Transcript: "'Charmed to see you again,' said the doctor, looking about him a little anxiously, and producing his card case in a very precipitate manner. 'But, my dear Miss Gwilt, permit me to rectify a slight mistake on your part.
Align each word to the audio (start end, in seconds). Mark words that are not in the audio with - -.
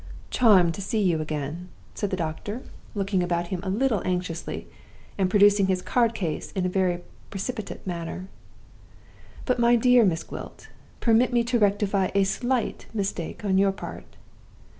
"'Charmed 0.31 0.73
to 0.73 0.81
see 0.81 0.99
you 0.99 1.21
again,' 1.21 1.69
said 1.93 2.09
the 2.09 2.17
doctor, 2.17 2.63
looking 2.95 3.21
about 3.21 3.49
him 3.49 3.59
a 3.61 3.69
little 3.69 4.01
anxiously, 4.03 4.67
and 5.15 5.29
producing 5.29 5.67
his 5.67 5.83
card 5.83 6.15
case 6.15 6.51
in 6.53 6.65
a 6.65 6.69
very 6.69 7.03
precipitate 7.29 7.85
manner. 7.85 8.27
'But, 9.45 9.59
my 9.59 9.75
dear 9.75 10.03
Miss 10.03 10.23
Gwilt, 10.23 10.69
permit 11.01 11.31
me 11.31 11.43
to 11.43 11.59
rectify 11.59 12.09
a 12.15 12.23
slight 12.23 12.87
mistake 12.95 13.45
on 13.45 13.59
your 13.59 13.71
part. 13.71 14.17